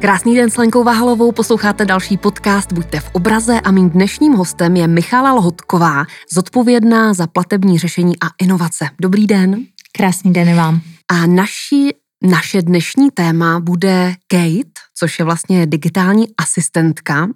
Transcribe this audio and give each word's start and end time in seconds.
Krásný 0.00 0.36
den 0.36 0.50
s 0.50 0.56
Lenkou 0.56 0.84
Váhalovou, 0.84 1.32
posloucháte 1.32 1.84
další 1.84 2.16
podcast 2.16 2.72
Buďte 2.72 3.00
v 3.00 3.10
obraze 3.12 3.60
a 3.60 3.70
mým 3.70 3.90
dnešním 3.90 4.32
hostem 4.32 4.76
je 4.76 4.88
Michala 4.88 5.32
Lohotková, 5.32 6.04
zodpovědná 6.32 7.14
za 7.14 7.26
platební 7.26 7.78
řešení 7.78 8.14
a 8.20 8.26
inovace. 8.42 8.88
Dobrý 9.00 9.26
den. 9.26 9.64
Krásný 9.92 10.32
den 10.32 10.56
vám. 10.56 10.80
A 11.08 11.26
naši, 11.26 11.94
naše 12.22 12.62
dnešní 12.62 13.10
téma 13.10 13.60
bude 13.60 14.14
Kate, 14.28 14.80
což 14.98 15.18
je 15.18 15.24
vlastně 15.24 15.66
digitální 15.66 16.26
asistentka, 16.38 17.28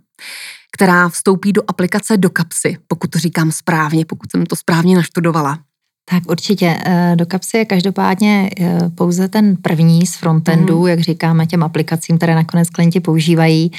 která 0.72 1.08
vstoupí 1.08 1.52
do 1.52 1.62
aplikace 1.68 2.16
do 2.16 2.30
kapsy, 2.30 2.76
pokud 2.88 3.10
to 3.10 3.18
říkám 3.18 3.52
správně, 3.52 4.06
pokud 4.06 4.30
jsem 4.30 4.46
to 4.46 4.56
správně 4.56 4.96
naštudovala. 4.96 5.58
Tak 6.10 6.22
určitě. 6.30 6.78
Eh, 6.84 7.12
do 7.16 7.26
kapsy 7.26 7.56
je 7.56 7.64
každopádně 7.64 8.50
eh, 8.60 8.78
pouze 8.94 9.28
ten 9.28 9.56
první 9.56 10.06
z 10.06 10.16
frontendu, 10.16 10.80
mm. 10.80 10.86
jak 10.86 11.00
říkáme, 11.00 11.46
těm 11.46 11.62
aplikacím, 11.62 12.16
které 12.16 12.34
nakonec 12.34 12.70
klienti 12.70 13.00
používají. 13.00 13.72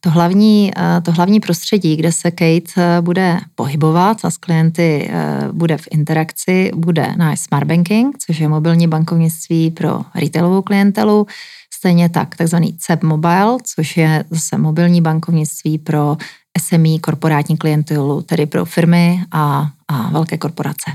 To 0.00 0.10
hlavní, 0.10 0.72
eh, 0.76 1.00
to 1.00 1.12
hlavní 1.12 1.40
prostředí, 1.40 1.96
kde 1.96 2.12
se 2.12 2.30
Kate 2.30 3.00
bude 3.00 3.40
pohybovat 3.54 4.24
a 4.24 4.30
s 4.30 4.36
klienty 4.36 5.10
bude 5.52 5.78
v 5.78 5.88
interakci, 5.90 6.70
bude 6.74 7.14
náš 7.16 7.40
Smart 7.40 7.66
Banking, 7.66 8.18
což 8.18 8.40
je 8.40 8.48
mobilní 8.48 8.88
bankovnictví 8.88 9.70
pro 9.70 10.00
retailovou 10.14 10.62
klientelu. 10.62 11.26
Stejně 11.74 12.08
tak 12.08 12.36
takzvaný 12.36 12.76
CEP 12.78 13.02
Mobile, 13.02 13.56
což 13.74 13.96
je 13.96 14.24
zase 14.30 14.58
mobilní 14.58 15.00
bankovnictví 15.00 15.78
pro 15.78 16.16
SME 16.58 16.98
korporátní 17.00 17.56
klientelu, 17.56 18.22
tedy 18.22 18.46
pro 18.46 18.64
firmy 18.64 19.24
a, 19.32 19.70
a 19.88 20.10
velké 20.10 20.38
korporace. 20.38 20.92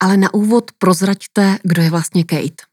Ale 0.00 0.16
na 0.16 0.34
úvod 0.34 0.70
prozraďte, 0.78 1.58
kdo 1.62 1.82
je 1.82 1.90
vlastně 1.90 2.24
Kate. 2.24 2.70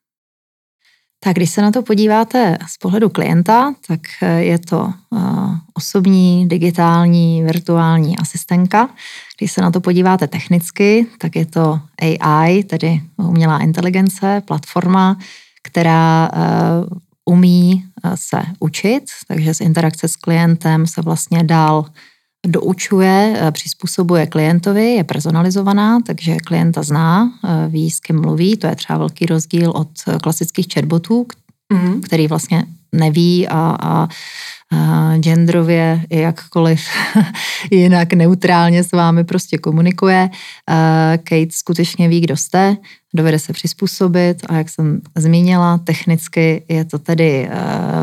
Tak 1.20 1.36
když 1.36 1.50
se 1.50 1.62
na 1.62 1.72
to 1.72 1.82
podíváte 1.82 2.58
z 2.68 2.78
pohledu 2.78 3.10
klienta, 3.10 3.74
tak 3.88 4.00
eh, 4.22 4.44
je 4.44 4.60
to 4.60 4.94
uh, 5.10 5.56
osobní, 5.74 6.50
digitální, 6.50 7.44
virtuální 7.44 8.18
asistentka. 8.18 8.90
Když 9.38 9.52
se 9.52 9.62
na 9.62 9.72
to 9.72 9.82
podíváte 9.82 10.28
technicky, 10.28 11.08
tak 11.18 11.36
je 11.36 11.46
to 11.46 11.80
AI, 12.02 12.64
tedy 12.64 13.02
umělá 13.18 13.60
inteligence, 13.60 14.42
platforma, 14.46 15.18
která 15.64 16.30
uh, 16.34 16.98
umí 17.26 17.86
se 18.16 18.42
učit, 18.60 19.04
takže 19.28 19.54
z 19.54 19.62
interakce 19.62 20.08
s 20.08 20.16
klientem 20.16 20.88
se 20.88 21.02
vlastně 21.02 21.44
dál 21.44 21.86
doučuje, 22.48 23.42
přizpůsobuje 23.52 24.26
klientovi, 24.26 24.94
je 24.94 25.04
personalizovaná, 25.04 26.00
takže 26.06 26.38
klienta 26.38 26.84
zná, 26.84 27.32
ví, 27.68 27.92
s 27.92 28.00
kým 28.00 28.22
mluví. 28.22 28.58
To 28.58 28.68
je 28.68 28.76
třeba 28.76 29.00
velký 29.00 29.26
rozdíl 29.26 29.72
od 29.72 29.88
klasických 30.24 30.68
chatbotů, 30.74 31.28
mm-hmm. 31.74 32.02
který 32.02 32.28
vlastně 32.28 32.64
neví 32.92 33.48
a, 33.48 33.78
a 33.82 34.08
genderově 35.18 36.06
jakkoliv 36.10 36.82
jinak 37.72 38.14
neutrálně 38.14 38.84
s 38.84 38.92
vámi 38.92 39.24
prostě 39.24 39.58
komunikuje. 39.58 40.30
Kate 41.24 41.48
skutečně 41.52 42.10
ví, 42.10 42.22
kdo 42.22 42.38
jste, 42.38 42.78
dovede 43.14 43.40
se 43.40 43.54
přizpůsobit 43.54 44.38
a 44.50 44.54
jak 44.54 44.70
jsem 44.70 45.02
zmínila, 45.16 45.78
technicky 45.78 46.64
je 46.70 46.86
to 46.86 47.00
tedy 47.00 47.50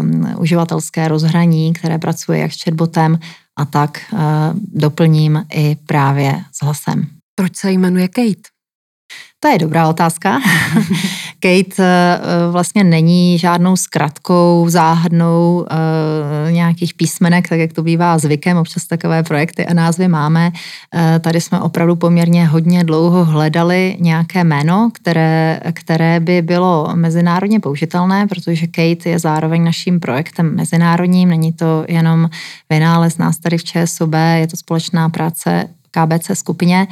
um, 0.00 0.34
uživatelské 0.38 1.08
rozhraní, 1.08 1.72
které 1.72 1.98
pracuje 1.98 2.38
jak 2.38 2.52
s 2.52 2.62
chatbotem 2.62 3.18
a 3.58 3.64
tak 3.64 4.04
uh, 4.12 4.18
doplním 4.54 5.44
i 5.52 5.76
právě 5.86 6.44
s 6.52 6.62
hlasem. 6.64 7.06
Proč 7.34 7.56
se 7.56 7.72
jmenuje 7.72 8.08
Kate? 8.08 8.48
To 9.40 9.48
je 9.48 9.58
dobrá 9.58 9.88
otázka. 9.88 10.40
Kate 11.44 11.82
eh, 11.82 12.18
vlastně 12.50 12.84
není 12.84 13.38
žádnou 13.38 13.76
zkratkou, 13.76 14.66
záhadnou 14.68 15.66
eh, 15.70 16.52
nějakých 16.52 16.94
písmenek, 16.94 17.48
tak 17.48 17.58
jak 17.58 17.72
to 17.72 17.82
bývá 17.82 18.18
zvykem, 18.18 18.56
občas 18.56 18.86
takové 18.86 19.22
projekty 19.22 19.66
a 19.66 19.74
názvy 19.74 20.08
máme. 20.08 20.52
Eh, 20.94 21.18
tady 21.18 21.40
jsme 21.40 21.60
opravdu 21.60 21.96
poměrně 21.96 22.46
hodně 22.46 22.84
dlouho 22.84 23.24
hledali 23.24 23.96
nějaké 24.00 24.44
jméno, 24.44 24.90
které, 24.94 25.60
které 25.72 26.20
by 26.20 26.42
bylo 26.42 26.90
mezinárodně 26.94 27.60
použitelné, 27.60 28.26
protože 28.26 28.66
Kate 28.66 29.10
je 29.10 29.18
zároveň 29.18 29.64
naším 29.64 30.00
projektem 30.00 30.56
mezinárodním, 30.56 31.28
není 31.28 31.52
to 31.52 31.84
jenom 31.88 32.30
vynález 32.70 33.18
nás 33.18 33.38
tady 33.38 33.58
v 33.58 33.64
ČSOB, 33.64 34.14
je 34.34 34.46
to 34.46 34.56
společná 34.56 35.08
práce 35.08 35.68
KBC 35.94 36.30
skupině. 36.34 36.86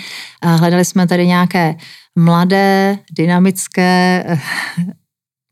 Hledali 0.45 0.85
jsme 0.85 1.07
tady 1.07 1.27
nějaké 1.27 1.75
mladé, 2.19 2.99
dynamické, 3.17 4.25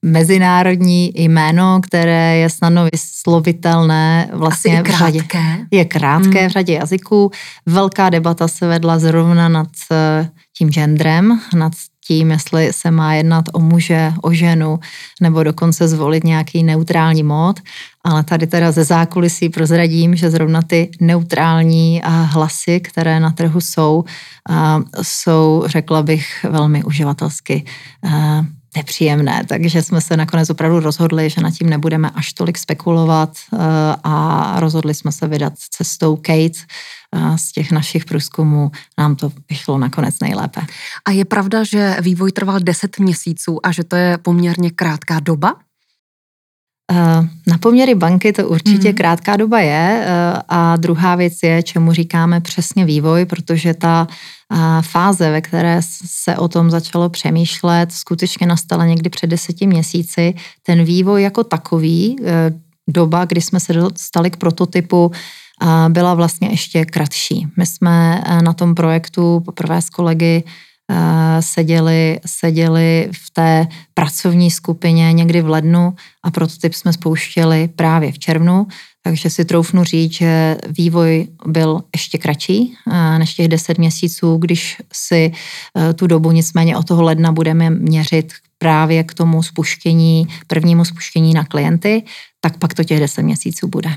mezinárodní 0.05 1.13
jméno, 1.15 1.81
které 1.83 2.37
je 2.37 2.51
snadno 2.51 2.89
vyslovitelné 2.93 4.31
vlastně 4.33 4.81
Asi 4.81 4.93
v 4.93 4.97
řadě. 4.97 5.19
krátké. 5.19 5.67
Je 5.71 5.85
krátké 5.85 6.41
hmm. 6.41 6.49
v 6.49 6.53
řadě 6.53 6.73
jazyků. 6.73 7.31
Velká 7.67 8.11
debata 8.11 8.49
se 8.49 8.67
vedla 8.67 8.99
zrovna 8.99 9.49
nad 9.49 9.69
eh, 9.93 10.29
tím 10.59 10.71
genderem, 10.71 11.41
nad 11.55 11.73
tím, 12.11 12.31
jestli 12.31 12.73
se 12.73 12.91
má 12.91 13.15
jednat 13.15 13.45
o 13.53 13.61
muže, 13.61 14.13
o 14.23 14.33
ženu, 14.33 14.81
nebo 15.21 15.43
dokonce 15.43 15.89
zvolit 15.89 16.25
nějaký 16.25 16.63
neutrální 16.63 17.23
mód. 17.23 17.61
Ale 18.05 18.25
tady 18.25 18.47
teda 18.47 18.73
ze 18.73 18.85
zákulisí 18.85 19.49
prozradím, 19.49 20.17
že 20.17 20.31
zrovna 20.31 20.63
ty 20.63 20.91
neutrální 21.01 22.03
hlasy, 22.05 22.81
které 22.81 23.21
na 23.21 23.31
trhu 23.31 23.61
jsou, 23.61 24.05
jsou, 25.03 25.63
řekla 25.67 26.03
bych, 26.03 26.47
velmi 26.51 26.85
uživatelsky 26.85 27.65
nepříjemné, 28.77 29.45
takže 29.49 29.83
jsme 29.83 30.01
se 30.01 30.17
nakonec 30.17 30.51
opravdu 30.51 30.81
rozhodli, 30.81 31.31
že 31.31 31.41
nad 31.41 31.51
tím 31.51 31.71
nebudeme 31.71 32.11
až 32.15 32.33
tolik 32.33 32.59
spekulovat 32.59 33.33
a 34.05 34.55
rozhodli 34.61 34.95
jsme 34.95 35.13
se 35.13 35.29
vydat 35.29 35.53
cestou 35.71 36.17
Kate, 36.17 36.61
z 37.37 37.53
těch 37.53 37.73
našich 37.73 38.05
průzkumů 38.05 38.71
nám 38.99 39.17
to 39.17 39.33
vyšlo 39.51 39.79
nakonec 39.79 40.21
nejlépe. 40.21 40.61
A 41.05 41.11
je 41.11 41.25
pravda, 41.25 41.65
že 41.65 41.97
vývoj 42.01 42.33
trval 42.33 42.61
10 42.61 42.99
měsíců 42.99 43.67
a 43.67 43.73
že 43.73 43.85
to 43.85 43.97
je 43.97 44.19
poměrně 44.19 44.71
krátká 44.71 45.21
doba? 45.21 45.55
Eh, 46.91 47.29
na 47.47 47.59
poměry 47.59 47.95
banky 47.95 48.33
to 48.33 48.49
určitě 48.49 48.89
mm. 48.89 48.95
krátká 48.95 49.37
doba 49.37 49.61
je 49.61 50.05
eh, 50.05 50.43
a 50.49 50.77
druhá 50.77 51.15
věc 51.17 51.33
je, 51.43 51.63
čemu 51.63 51.93
říkáme 51.93 52.41
přesně 52.41 52.85
vývoj, 52.85 53.25
protože 53.25 53.75
ta 53.75 54.07
eh, 54.11 54.57
fáze, 54.83 55.31
ve 55.31 55.41
které 55.41 55.81
se 56.07 56.37
o 56.37 56.49
tom 56.49 56.71
začalo 56.71 57.09
přemýšlet, 57.09 57.93
skutečně 57.93 58.47
nastala 58.47 58.87
někdy 58.87 59.11
před 59.11 59.27
deseti 59.27 59.67
měsíci. 59.67 60.35
Ten 60.63 60.85
vývoj 60.85 61.23
jako 61.23 61.45
takový, 61.45 62.17
doba, 62.89 63.25
kdy 63.25 63.41
jsme 63.41 63.61
se 63.61 63.73
dostali 63.73 64.31
k 64.31 64.37
prototypu, 64.37 65.11
byla 65.89 66.15
vlastně 66.15 66.49
ještě 66.49 66.85
kratší. 66.85 67.47
My 67.57 67.67
jsme 67.67 68.23
na 68.43 68.53
tom 68.53 68.75
projektu 68.75 69.43
poprvé 69.45 69.83
s 69.83 69.91
kolegy 69.91 70.45
seděli, 71.41 72.21
seděli 72.27 73.09
v 73.13 73.31
té 73.31 73.67
pracovní 73.95 74.51
skupině 74.51 75.13
někdy 75.13 75.43
v 75.43 75.49
lednu 75.49 75.95
a 76.23 76.31
prototyp 76.31 76.75
jsme 76.75 76.93
spouštěli 76.93 77.69
právě 77.69 78.13
v 78.13 78.19
červnu, 78.19 78.67
takže 79.03 79.31
si 79.31 79.45
troufnu 79.45 79.85
říct, 79.85 80.13
že 80.13 80.57
vývoj 80.79 81.29
byl 81.47 81.81
ještě 81.97 82.19
kratší 82.19 82.75
než 83.19 83.35
těch 83.35 83.49
10 83.49 83.79
měsíců, 83.79 84.37
když 84.37 84.77
si 84.93 85.33
e, 85.79 85.93
tu 85.95 86.07
dobu 86.07 86.33
nicméně 86.33 86.77
od 86.77 86.87
toho 86.87 87.03
ledna 87.03 87.33
budeme 87.33 87.71
měřit 87.71 88.33
právě 88.59 89.05
k 89.05 89.15
tomu 89.15 89.43
spuštění, 89.43 90.29
prvnímu 90.47 90.85
spuštění 90.85 91.35
na 91.35 91.45
klienty, 91.45 92.03
tak 92.41 92.59
pak 92.59 92.75
to 92.75 92.85
těch 92.85 93.01
10 93.01 93.23
měsíců 93.23 93.69
bude. 93.69 93.91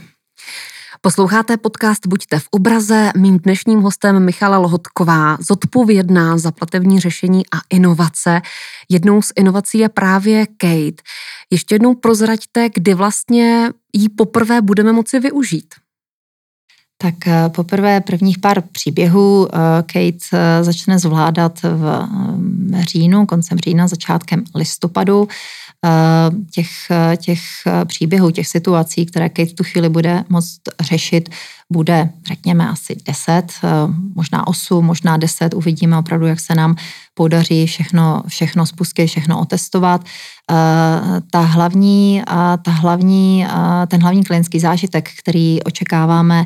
Posloucháte 1.05 1.57
podcast 1.57 2.07
Buďte 2.07 2.39
v 2.39 2.47
obraze. 2.51 3.11
Mým 3.17 3.39
dnešním 3.39 3.79
hostem 3.79 4.25
Michala 4.25 4.57
Lohotková, 4.57 5.37
zodpovědná 5.39 6.37
za 6.37 6.51
platební 6.51 6.99
řešení 6.99 7.43
a 7.51 7.57
inovace. 7.69 8.41
Jednou 8.89 9.21
z 9.21 9.31
inovací 9.35 9.77
je 9.77 9.89
právě 9.89 10.47
Kate. 10.47 11.03
Ještě 11.49 11.75
jednou 11.75 11.95
prozraďte, 11.95 12.69
kdy 12.75 12.93
vlastně 12.93 13.69
ji 13.93 14.09
poprvé 14.09 14.61
budeme 14.61 14.93
moci 14.93 15.19
využít. 15.19 15.75
Tak 16.97 17.27
eh, 17.27 17.49
poprvé 17.49 18.01
prvních 18.01 18.39
pár 18.39 18.61
příběhů 18.61 19.47
eh, 19.47 19.57
Kate 19.81 20.25
eh, 20.33 20.63
začne 20.63 20.99
zvládat 20.99 21.59
v 21.63 22.07
říjnu, 22.79 23.25
koncem 23.25 23.57
října, 23.57 23.87
začátkem 23.87 24.43
listopadu. 24.55 25.27
Těch, 26.51 26.69
těch 27.17 27.41
příběhů, 27.85 28.31
těch 28.31 28.47
situací, 28.47 29.05
které 29.05 29.29
Kate 29.29 29.49
v 29.49 29.53
tu 29.53 29.63
chvíli 29.63 29.89
bude 29.89 30.23
moct 30.29 30.59
řešit, 30.79 31.29
bude, 31.71 32.09
řekněme, 32.27 32.69
asi 32.69 32.95
10, 33.05 33.43
možná 34.15 34.47
8, 34.47 34.85
možná 34.85 35.17
10. 35.17 35.53
Uvidíme 35.53 35.97
opravdu, 35.97 36.25
jak 36.25 36.39
se 36.39 36.55
nám 36.55 36.75
podaří 37.13 37.67
všechno, 37.67 38.23
všechno 38.27 38.65
spustit, 38.65 39.07
všechno 39.07 39.39
otestovat. 39.39 40.05
Ta 41.31 41.39
hlavní, 41.39 42.23
ta 42.61 42.71
hlavní, 42.71 43.47
ten 43.87 44.01
hlavní 44.01 44.23
klientský 44.23 44.59
zážitek, 44.59 45.09
který 45.19 45.63
očekáváme, 45.63 46.45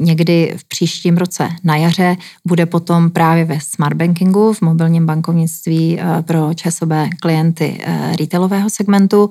někdy 0.00 0.54
v 0.56 0.64
příštím 0.68 1.16
roce 1.16 1.48
na 1.64 1.76
jaře 1.76 2.16
bude 2.46 2.66
potom 2.66 3.10
právě 3.10 3.44
ve 3.44 3.60
smart 3.60 3.96
bankingu, 3.96 4.52
v 4.52 4.62
mobilním 4.62 5.06
bankovnictví 5.06 5.98
pro 6.22 6.54
ČSOB 6.54 6.90
klienty 7.20 7.80
retailového 8.20 8.70
segmentu 8.70 9.30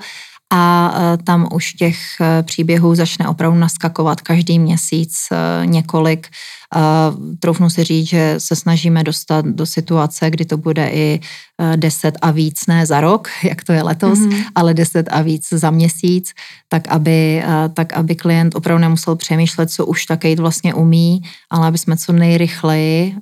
a 0.54 0.94
tam 1.24 1.48
už 1.54 1.74
těch 1.74 1.98
příběhů 2.42 2.96
začne 2.96 3.28
opravdu 3.28 3.60
naskakovat 3.60 4.22
každý 4.22 4.60
měsíc 4.60 5.18
několik. 5.66 6.28
Troufnu 7.39 7.69
si 7.69 7.83
říct, 7.83 8.07
že 8.07 8.36
se 8.38 8.56
snažíme 8.56 9.04
dostat 9.04 9.45
do 9.45 9.66
situace, 9.66 10.30
kdy 10.30 10.45
to 10.45 10.57
bude 10.57 10.89
i 10.89 11.19
10 11.75 12.18
a 12.22 12.31
víc, 12.31 12.68
ne 12.68 12.86
za 12.86 13.01
rok, 13.01 13.30
jak 13.44 13.63
to 13.63 13.74
je 13.74 13.83
letos, 13.83 14.19
mm-hmm. 14.19 14.44
ale 14.56 14.74
10 14.74 15.07
a 15.12 15.22
víc 15.22 15.48
za 15.51 15.72
měsíc, 15.72 16.33
tak 16.69 16.88
aby, 16.88 17.44
tak 17.74 17.94
aby 17.94 18.16
klient 18.16 18.56
opravdu 18.56 18.81
nemusel 18.81 19.16
přemýšlet, 19.16 19.72
co 19.72 19.86
už 19.86 20.06
taky 20.06 20.36
vlastně 20.36 20.74
umí, 20.74 21.22
ale 21.50 21.68
aby 21.68 21.77
jsme 21.77 21.98
co 21.98 22.13
nejrychleji 22.13 23.16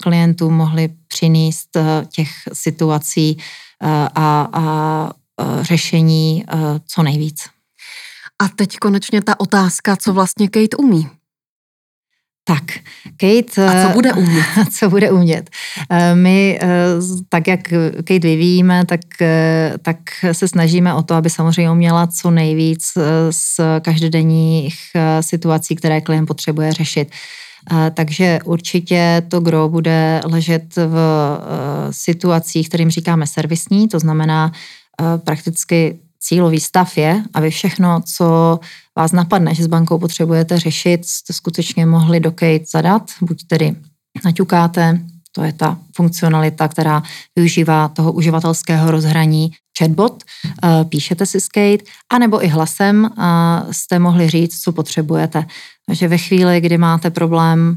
klientům 0.00 0.54
mohli 0.54 0.88
přinést 1.08 1.76
těch 2.10 2.28
situací 2.52 3.38
a, 4.14 4.48
a 4.52 5.10
řešení 5.62 6.44
co 6.86 7.02
nejvíc. 7.02 7.44
A 8.42 8.48
teď 8.48 8.76
konečně 8.76 9.22
ta 9.22 9.40
otázka, 9.40 9.96
co 9.96 10.12
vlastně 10.12 10.48
Kate 10.48 10.76
umí. 10.76 11.15
Tak, 12.48 12.64
Kate... 13.16 13.66
A 13.68 13.88
co 13.88 13.94
bude 13.94 14.12
umět? 14.12 14.44
Co 14.78 14.90
bude 14.90 15.10
umět? 15.10 15.50
My, 16.14 16.60
tak 17.28 17.48
jak 17.48 17.60
Kate 17.96 18.18
vyvíjíme, 18.18 18.84
tak, 18.84 19.00
tak 19.82 19.96
se 20.32 20.48
snažíme 20.48 20.94
o 20.94 21.02
to, 21.02 21.14
aby 21.14 21.30
samozřejmě 21.30 21.70
uměla 21.70 22.06
co 22.06 22.30
nejvíc 22.30 22.82
z 23.30 23.60
každodenních 23.80 24.74
situací, 25.20 25.76
které 25.76 26.00
klient 26.00 26.26
potřebuje 26.26 26.72
řešit. 26.72 27.10
Takže 27.94 28.38
určitě 28.44 29.22
to 29.28 29.40
gro 29.40 29.68
bude 29.68 30.20
ležet 30.24 30.76
v 30.76 30.98
situacích, 31.90 32.68
kterým 32.68 32.90
říkáme 32.90 33.26
servisní, 33.26 33.88
to 33.88 33.98
znamená 33.98 34.52
prakticky 35.24 35.98
cílový 36.26 36.60
stav 36.60 36.98
je, 36.98 37.22
aby 37.34 37.50
všechno, 37.50 38.00
co 38.00 38.58
vás 38.98 39.12
napadne, 39.12 39.54
že 39.54 39.64
s 39.64 39.66
bankou 39.66 39.98
potřebujete 39.98 40.58
řešit, 40.58 41.06
jste 41.06 41.32
skutečně 41.32 41.86
mohli 41.86 42.20
do 42.20 42.30
Kate 42.30 42.64
zadat, 42.70 43.10
buď 43.20 43.46
tedy 43.46 43.76
naťukáte, 44.24 45.00
to 45.32 45.42
je 45.42 45.52
ta 45.52 45.78
funkcionalita, 45.96 46.68
která 46.68 47.02
využívá 47.36 47.88
toho 47.88 48.12
uživatelského 48.12 48.90
rozhraní 48.90 49.52
chatbot, 49.78 50.24
eh, 50.24 50.84
píšete 50.84 51.26
si 51.26 51.40
Skate, 51.40 51.84
anebo 52.12 52.44
i 52.44 52.48
hlasem 52.48 53.10
jste 53.70 53.98
mohli 53.98 54.28
říct, 54.30 54.60
co 54.60 54.72
potřebujete. 54.72 55.46
Takže 55.86 56.08
ve 56.08 56.18
chvíli, 56.18 56.60
kdy 56.60 56.78
máte 56.78 57.10
problém 57.10 57.76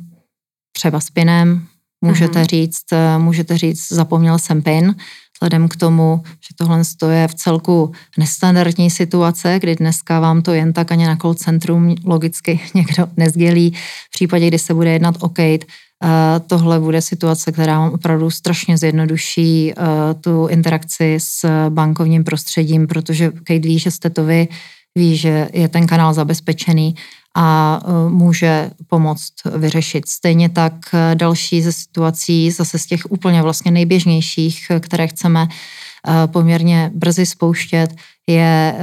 třeba 0.71 0.99
s 0.99 1.09
pinem, 1.09 1.67
můžete 2.05 2.41
mm-hmm. 2.41 2.49
říct, 2.49 2.85
eh, 2.93 3.17
můžete 3.17 3.57
říct, 3.57 3.91
zapomněl 3.91 4.39
jsem 4.39 4.61
pin, 4.61 4.95
vzhledem 5.39 5.67
k 5.67 5.75
tomu, 5.75 6.21
že 6.25 6.55
tohle 6.55 6.81
je 7.11 7.27
v 7.27 7.33
celku 7.33 7.91
nestandardní 8.17 8.89
situace, 8.89 9.59
kdy 9.59 9.75
dneska 9.75 10.19
vám 10.19 10.41
to 10.41 10.53
jen 10.53 10.73
tak 10.73 10.91
ani 10.91 11.07
na 11.07 11.15
call 11.15 11.33
centrum 11.33 11.95
logicky 12.05 12.59
někdo 12.73 13.07
nezdělí. 13.17 13.71
V 14.07 14.11
případě, 14.11 14.47
kdy 14.47 14.59
se 14.59 14.73
bude 14.73 14.91
jednat 14.91 15.15
o 15.19 15.29
Kate, 15.29 15.65
eh, 15.65 16.39
tohle 16.47 16.79
bude 16.79 17.01
situace, 17.01 17.51
která 17.51 17.79
vám 17.79 17.93
opravdu 17.93 18.31
strašně 18.31 18.77
zjednoduší 18.77 19.71
eh, 19.71 19.75
tu 20.21 20.47
interakci 20.47 21.17
s 21.19 21.69
bankovním 21.69 22.23
prostředím, 22.23 22.87
protože 22.87 23.31
Kate 23.31 23.59
ví, 23.59 23.79
že 23.79 23.91
jste 23.91 24.09
to 24.09 24.25
vy, 24.25 24.47
ví, 24.95 25.17
že 25.17 25.49
je 25.53 25.67
ten 25.67 25.87
kanál 25.87 26.13
zabezpečený 26.13 26.95
a 27.39 27.79
e, 27.83 28.09
může 28.09 28.71
pomoct 28.87 29.33
vyřešit. 29.57 30.07
Stejně 30.07 30.49
tak 30.49 30.73
e, 30.93 31.15
další 31.15 31.61
ze 31.61 31.71
situací, 31.71 32.51
zase 32.51 32.79
z 32.79 32.85
těch 32.85 33.11
úplně 33.11 33.41
vlastně 33.41 33.71
nejběžnějších, 33.71 34.71
které 34.79 35.07
chceme 35.07 35.47
e, 35.47 36.27
poměrně 36.27 36.91
brzy 36.95 37.25
spouštět, 37.25 37.95
je 38.27 38.75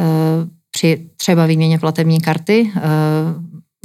při 0.70 1.10
třeba 1.16 1.46
výměně 1.46 1.78
platební 1.78 2.20
karty. 2.20 2.72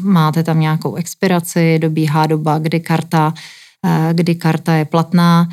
Máte 0.02 0.44
tam 0.44 0.60
nějakou 0.60 0.96
expiraci, 0.96 1.80
dobíhá 1.80 2.28
doba, 2.28 2.60
kdy 2.60 2.80
karta 2.80 3.34
kdy 4.14 4.36
karta 4.36 4.74
je 4.74 4.86
platná, 4.86 5.50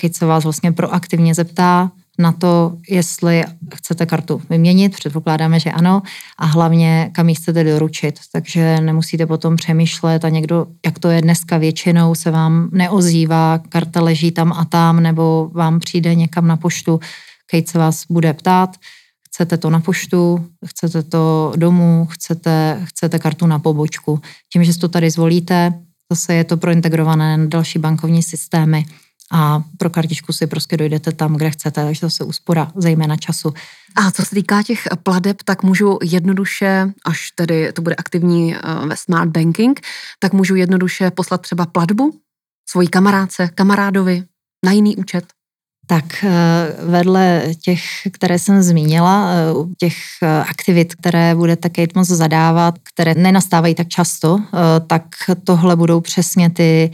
když 0.00 0.16
se 0.16 0.26
vás 0.26 0.44
vlastně 0.44 0.72
proaktivně 0.72 1.34
zeptá, 1.34 1.90
na 2.20 2.32
to, 2.32 2.76
jestli 2.88 3.44
chcete 3.74 4.06
kartu 4.06 4.42
vyměnit, 4.50 4.94
předpokládáme, 4.94 5.60
že 5.60 5.72
ano, 5.72 6.02
a 6.38 6.46
hlavně 6.46 7.10
kam 7.12 7.28
ji 7.28 7.34
chcete 7.34 7.64
doručit. 7.64 8.20
Takže 8.32 8.80
nemusíte 8.80 9.26
potom 9.26 9.56
přemýšlet 9.56 10.24
a 10.24 10.28
někdo, 10.28 10.66
jak 10.86 10.98
to 10.98 11.08
je 11.08 11.22
dneska 11.22 11.58
většinou, 11.58 12.14
se 12.14 12.30
vám 12.30 12.68
neozývá, 12.72 13.60
karta 13.68 14.00
leží 14.00 14.30
tam 14.30 14.52
a 14.52 14.64
tam, 14.64 15.02
nebo 15.02 15.50
vám 15.54 15.78
přijde 15.78 16.14
někam 16.14 16.46
na 16.46 16.56
poštu, 16.56 17.00
Kate 17.50 17.70
se 17.70 17.78
vás 17.78 18.04
bude 18.10 18.32
ptát, 18.32 18.76
chcete 19.28 19.56
to 19.56 19.70
na 19.70 19.80
poštu, 19.80 20.46
chcete 20.66 21.02
to 21.02 21.52
domů, 21.56 22.06
chcete, 22.10 22.80
chcete 22.84 23.18
kartu 23.18 23.46
na 23.46 23.58
pobočku. 23.58 24.20
Tím, 24.52 24.64
že 24.64 24.72
si 24.72 24.78
to 24.78 24.88
tady 24.88 25.10
zvolíte, 25.10 25.72
zase 26.12 26.34
je 26.34 26.44
to 26.44 26.56
prointegrované 26.56 27.36
na 27.36 27.46
další 27.46 27.78
bankovní 27.78 28.22
systémy 28.22 28.84
a 29.32 29.62
pro 29.78 29.90
kartičku 29.90 30.32
si 30.32 30.46
prostě 30.46 30.76
dojdete 30.76 31.12
tam, 31.12 31.36
kde 31.36 31.50
chcete, 31.50 31.84
takže 31.84 32.00
to 32.00 32.10
se 32.10 32.24
úspora 32.24 32.72
zejména 32.76 33.16
času. 33.16 33.54
A 33.96 34.10
co 34.10 34.24
se 34.24 34.34
týká 34.34 34.62
těch 34.62 34.82
pladeb, 35.02 35.42
tak 35.44 35.62
můžu 35.62 35.98
jednoduše, 36.02 36.92
až 37.04 37.30
tedy 37.34 37.72
to 37.72 37.82
bude 37.82 37.94
aktivní 37.94 38.54
eh, 38.54 38.58
ve 38.86 38.96
smart 38.96 39.30
banking, 39.30 39.80
tak 40.18 40.32
můžu 40.32 40.54
jednoduše 40.54 41.10
poslat 41.10 41.40
třeba 41.40 41.66
platbu 41.66 42.20
svojí 42.68 42.88
kamarádce, 42.88 43.48
kamarádovi 43.54 44.24
na 44.64 44.72
jiný 44.72 44.96
účet. 44.96 45.24
Tak 45.86 46.24
eh, 46.24 46.30
vedle 46.84 47.42
těch, 47.62 47.82
které 48.12 48.38
jsem 48.38 48.62
zmínila, 48.62 49.30
eh, 49.32 49.74
těch 49.78 49.96
aktivit, 50.48 50.94
které 50.94 51.34
budete 51.34 51.68
Kate 51.68 51.92
moc 51.94 52.08
zadávat, 52.08 52.74
které 52.94 53.14
nenastávají 53.14 53.74
tak 53.74 53.88
často, 53.88 54.38
tak 54.86 55.02
tohle 55.44 55.76
budou 55.76 56.00
přesně 56.00 56.50
ty 56.50 56.90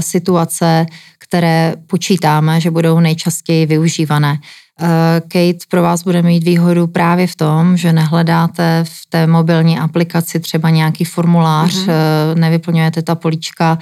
situace, 0.00 0.86
které 1.30 1.74
počítáme, 1.86 2.60
že 2.60 2.70
budou 2.70 3.00
nejčastěji 3.00 3.66
využívané. 3.66 4.38
Eh, 4.80 5.20
Kate 5.20 5.66
pro 5.68 5.82
vás 5.82 6.02
bude 6.02 6.22
mít 6.22 6.44
výhodu 6.44 6.86
právě 6.86 7.26
v 7.26 7.36
tom, 7.36 7.76
že 7.76 7.92
nehledáte 7.92 8.84
v 8.84 9.06
té 9.08 9.26
mobilní 9.26 9.78
aplikaci 9.78 10.40
třeba 10.40 10.70
nějaký 10.70 11.04
formulář, 11.04 11.74
mm-hmm. 11.74 12.34
nevyplňujete 12.34 13.02
ta 13.02 13.14
políčka, 13.14 13.78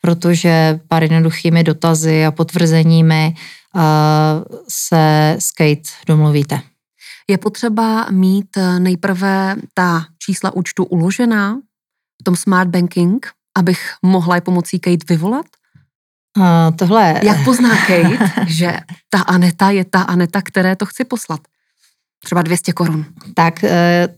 protože 0.00 0.80
pár 0.88 1.02
jednoduchými 1.02 1.64
dotazy 1.64 2.26
a 2.26 2.30
potvrzeními 2.30 3.34
eh, 3.34 3.80
se 4.68 5.36
s 5.38 5.50
Kate 5.50 5.90
domluvíte. 6.06 6.60
Je 7.28 7.38
potřeba 7.38 8.06
mít 8.10 8.58
nejprve 8.78 9.56
ta 9.74 10.04
čísla 10.18 10.54
účtu 10.54 10.84
uložená 10.84 11.58
v 12.20 12.24
tom 12.24 12.36
smart 12.36 12.70
banking, 12.70 13.26
abych 13.58 13.94
mohla 14.02 14.34
je 14.34 14.40
pomocí 14.40 14.78
Kate 14.80 15.06
vyvolat? 15.08 15.46
Uh, 16.38 16.76
tohle... 16.76 17.20
Jak 17.22 17.44
pozná 17.44 17.76
Kate, 17.76 18.30
že 18.46 18.76
ta 19.10 19.20
Aneta 19.20 19.70
je 19.70 19.84
ta 19.84 20.02
Aneta, 20.02 20.42
které 20.42 20.76
to 20.76 20.86
chci 20.86 21.04
poslat? 21.04 21.40
Třeba 22.24 22.42
200 22.42 22.72
korun. 22.72 23.04
Tak 23.34 23.64
eh, 23.64 24.08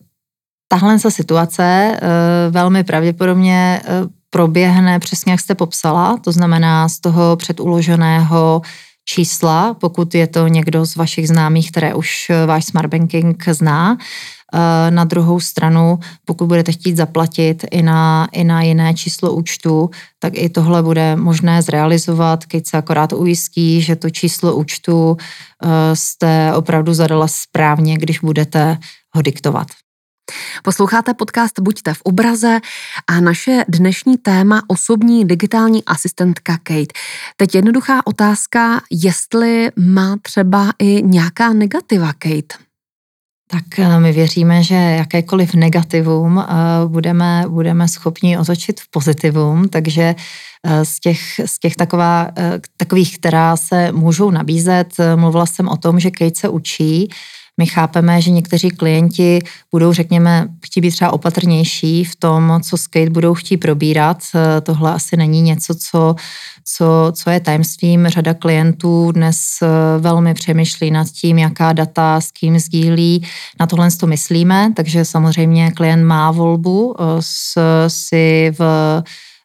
tahle 0.68 0.98
situace 0.98 1.62
eh, 1.62 2.00
velmi 2.50 2.84
pravděpodobně 2.84 3.80
eh, 3.84 3.88
proběhne 4.30 4.98
přesně, 4.98 5.32
jak 5.32 5.40
jste 5.40 5.54
popsala, 5.54 6.16
to 6.16 6.32
znamená 6.32 6.88
z 6.88 7.00
toho 7.00 7.36
předuloženého 7.36 8.62
čísla, 9.04 9.74
pokud 9.74 10.14
je 10.14 10.26
to 10.26 10.48
někdo 10.48 10.86
z 10.86 10.96
vašich 10.96 11.28
známých, 11.28 11.70
které 11.70 11.94
už 11.94 12.30
váš 12.46 12.64
smart 12.64 12.90
banking 12.90 13.44
zná, 13.48 13.96
na 14.90 15.04
druhou 15.04 15.40
stranu, 15.40 15.98
pokud 16.24 16.46
budete 16.46 16.72
chtít 16.72 16.96
zaplatit 16.96 17.64
i 17.70 17.82
na, 17.82 18.28
i 18.32 18.44
na 18.44 18.62
jiné 18.62 18.94
číslo 18.94 19.32
účtu, 19.32 19.90
tak 20.18 20.32
i 20.36 20.48
tohle 20.48 20.82
bude 20.82 21.16
možné 21.16 21.62
zrealizovat, 21.62 22.44
když 22.50 22.68
se 22.68 22.76
akorát 22.76 23.12
ujistí, 23.12 23.82
že 23.82 23.96
to 23.96 24.10
číslo 24.10 24.56
účtu 24.56 25.16
eh, 25.16 25.68
jste 25.96 26.52
opravdu 26.54 26.94
zadala 26.94 27.28
správně, 27.28 27.98
když 27.98 28.18
budete 28.18 28.78
ho 29.14 29.22
diktovat. 29.22 29.66
Posloucháte 30.62 31.14
podcast 31.14 31.60
Buďte 31.60 31.94
v 31.94 32.02
obraze 32.02 32.60
a 33.06 33.20
naše 33.20 33.64
dnešní 33.68 34.16
téma 34.16 34.62
osobní 34.68 35.24
digitální 35.24 35.84
asistentka 35.84 36.58
Kate. 36.62 36.94
Teď 37.36 37.54
jednoduchá 37.54 38.06
otázka, 38.06 38.80
jestli 38.90 39.70
má 39.76 40.16
třeba 40.22 40.72
i 40.78 41.02
nějaká 41.02 41.52
negativa 41.52 42.12
Kate 42.12 42.63
tak 43.46 43.78
eh, 43.78 44.00
my 44.00 44.12
věříme, 44.12 44.62
že 44.62 44.74
jakékoliv 44.74 45.54
negativum 45.54 46.38
eh, 46.38 46.46
budeme, 46.86 47.44
budeme 47.48 47.88
schopni 47.88 48.38
otočit 48.38 48.80
v 48.80 48.90
pozitivum, 48.90 49.68
takže 49.68 50.14
eh, 50.64 50.84
z 50.84 51.00
těch, 51.00 51.20
z 51.46 51.58
těch 51.58 51.76
taková, 51.76 52.30
takových, 52.76 53.18
která 53.18 53.56
se 53.56 53.92
můžou 53.92 54.30
nabízet, 54.30 54.88
mluvila 55.16 55.46
jsem 55.46 55.68
o 55.68 55.76
tom, 55.76 56.00
že 56.00 56.10
Kate 56.10 56.40
se 56.40 56.48
učí, 56.48 57.08
My 57.58 57.66
chápeme, 57.66 58.22
že 58.22 58.30
někteří 58.30 58.70
klienti 58.70 59.38
budou, 59.70 59.92
řekněme, 59.92 60.48
chtít 60.64 60.80
být 60.80 60.90
třeba 60.90 61.12
opatrnější 61.12 62.04
v 62.04 62.16
tom, 62.16 62.60
co 62.62 62.76
skate 62.76 63.10
budou 63.10 63.34
chtít 63.34 63.56
probírat. 63.56 64.18
Tohle 64.62 64.92
asi 64.92 65.16
není 65.16 65.42
něco, 65.42 65.74
co, 65.74 66.14
co, 66.64 67.12
co 67.12 67.30
je 67.30 67.40
tajemstvím. 67.40 68.08
Řada 68.08 68.34
klientů 68.34 69.12
dnes 69.12 69.38
velmi 69.98 70.34
přemýšlí 70.34 70.90
nad 70.90 71.08
tím, 71.08 71.38
jaká 71.38 71.72
data 71.72 72.20
s 72.20 72.30
kým 72.30 72.58
sdílí. 72.58 73.26
Na 73.60 73.66
tohle 73.66 73.90
to 73.90 74.06
myslíme, 74.06 74.72
takže 74.76 75.04
samozřejmě 75.04 75.70
klient 75.70 76.04
má 76.04 76.30
volbu 76.30 76.96
s, 77.20 77.58
si 77.88 78.52
v 78.58 78.64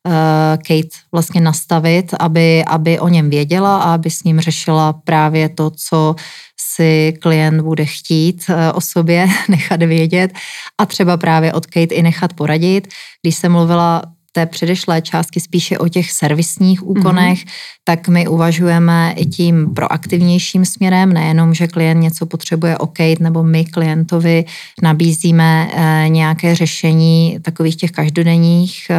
Eh, 0.08 0.58
Kate 0.58 0.98
vlastně 1.12 1.42
nastavit, 1.42 2.14
aby, 2.20 2.66
aby 2.66 3.00
o 3.00 3.08
něm 3.08 3.30
věděla 3.30 3.78
a 3.78 3.94
aby 3.94 4.10
s 4.10 4.24
ním 4.24 4.40
řešila 4.40 4.94
právě 4.94 5.50
to, 5.50 5.70
co 5.70 6.16
si 6.60 7.14
klient 7.22 7.62
bude 7.62 7.86
chtít 7.86 8.46
eh, 8.50 8.72
o 8.72 8.82
sobě 8.82 9.28
nechat 9.50 9.84
vědět 9.84 10.32
a 10.78 10.86
třeba 10.86 11.18
právě 11.18 11.54
od 11.54 11.66
Kate 11.66 11.96
i 11.96 12.02
nechat 12.02 12.34
poradit. 12.34 12.88
Když 13.22 13.36
jsem 13.36 13.52
mluvila 13.52 14.02
té 14.40 14.46
předešlé 14.46 15.02
částky 15.02 15.40
spíše 15.40 15.78
o 15.78 15.88
těch 15.88 16.12
servisních 16.12 16.88
úkonech, 16.88 17.40
mm-hmm. 17.40 17.84
tak 17.84 18.08
my 18.08 18.28
uvažujeme 18.28 19.14
i 19.18 19.26
tím 19.26 19.74
proaktivnějším 19.74 20.66
směrem, 20.66 21.14
nejenom, 21.14 21.54
že 21.54 21.68
klient 21.68 22.00
něco 22.00 22.26
potřebuje 22.26 22.78
OK, 22.78 23.00
nebo 23.20 23.44
my 23.44 23.66
klientovi 23.66 24.46
nabízíme 24.84 25.70
e, 25.72 26.10
nějaké 26.10 26.56
řešení 26.56 27.40
takových 27.42 27.76
těch 27.76 27.92
každodenních 27.92 28.88
e, 28.90 28.96